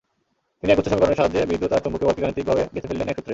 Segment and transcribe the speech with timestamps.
[0.59, 3.29] তিনি একগুচ্ছ সমীকরণের সাহায্যে বিদ্যুৎ আর চুম্বকীয় বলকে গাণিতিকভাবে গেঁথে ফেললেন একসূত্রে।